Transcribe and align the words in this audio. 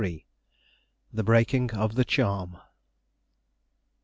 THE 1.13 1.21
BREAKING 1.21 1.73
OF 1.75 1.93
THE 1.93 2.03
CHARM. 2.03 2.57